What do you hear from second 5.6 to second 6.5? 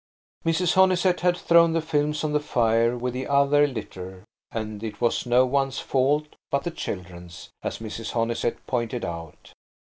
fault